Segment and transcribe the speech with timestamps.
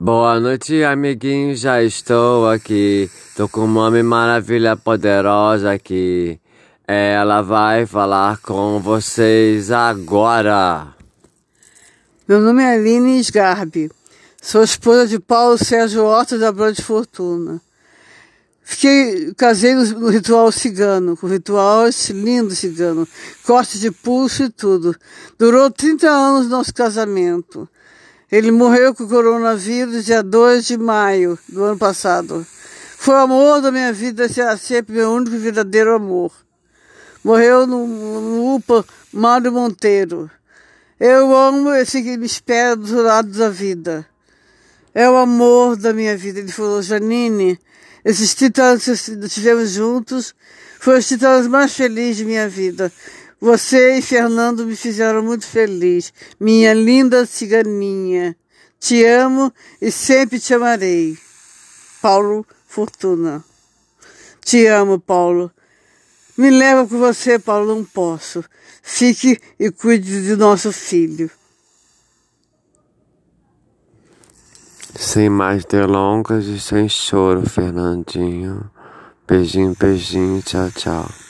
[0.00, 3.10] Boa noite, amiguinho, já estou aqui.
[3.34, 6.38] Tô com uma maravilha poderosa aqui.
[6.86, 10.94] Ela vai falar com vocês agora.
[12.28, 13.90] Meu nome é Aline Sgarbi.
[14.40, 17.60] Sou esposa de Paulo Sérgio Horta da Brand Fortuna.
[18.62, 23.08] Fiquei, casei no, ritual cigano, com ritual lindo cigano,
[23.44, 24.94] corte de pulso e tudo.
[25.36, 27.68] Durou 30 anos nosso casamento.
[28.30, 32.46] Ele morreu com coronavírus dia 2 de maio do ano passado.
[32.98, 34.28] Foi o amor da minha vida,
[34.58, 36.30] sempre meu único verdadeiro amor.
[37.24, 40.30] Morreu no, no UPA Mário Monteiro.
[41.00, 44.06] Eu amo esse que me espera do outro lado da vida.
[44.94, 46.40] É o amor da minha vida.
[46.40, 47.58] Ele falou, Janine,
[48.04, 48.90] esses 30 anos que
[49.24, 50.34] estivemos juntos
[50.80, 52.92] foram os 30 anos mais felizes de minha vida.
[53.40, 58.36] Você e Fernando me fizeram muito feliz, minha linda ciganinha.
[58.80, 61.16] Te amo e sempre te amarei.
[62.02, 63.44] Paulo Fortuna.
[64.44, 65.52] Te amo, Paulo.
[66.36, 68.44] Me leva com você, Paulo, não posso.
[68.82, 71.30] Fique e cuide de nosso filho.
[74.96, 78.70] Sem mais delongas e sem choro, Fernandinho.
[79.26, 81.27] Beijinho, beijinho, tchau, tchau.